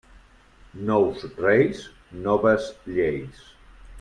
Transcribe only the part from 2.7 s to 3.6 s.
lleis.